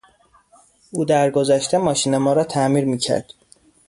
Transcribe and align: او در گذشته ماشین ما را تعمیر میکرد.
او 0.91 1.05
در 1.05 1.31
گذشته 1.31 1.77
ماشین 1.77 2.17
ما 2.17 2.33
را 2.33 2.43
تعمیر 2.43 2.85
میکرد. 2.85 3.33